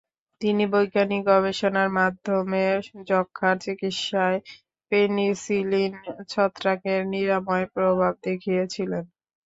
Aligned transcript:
তিনি 0.41 0.63
বৈজ্ঞানিক 0.71 1.21
গবেষণার 1.29 1.89
মাধ্যমে 1.97 2.63
যক্ষার 3.09 3.55
চিকিৎসায় 3.63 4.37
পেনিসিলিন 4.91 5.91
ছত্রাকের 6.29 7.01
নিরাময় 7.13 7.65
প্রভাব 7.75 8.13
দেখিয়েছিলেন। 8.25 9.03